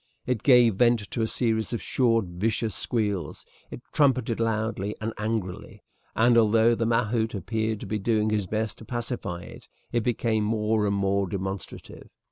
[0.25, 5.83] It gave vent to a series of short vicious squeals, it trumpeted loudly and angrily,
[6.15, 10.43] and, although the mahout appeared to be doing his best to pacify it, it became
[10.43, 12.09] more and more demonstrative.